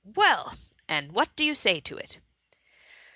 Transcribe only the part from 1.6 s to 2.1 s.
to